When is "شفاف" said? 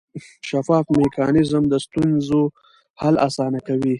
0.49-0.85